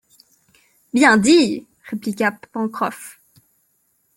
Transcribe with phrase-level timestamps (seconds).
[0.93, 1.67] Bien dit!
[1.83, 3.19] répliqua Pencroff